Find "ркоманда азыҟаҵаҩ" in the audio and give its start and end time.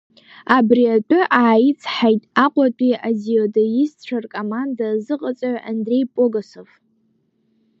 4.23-5.57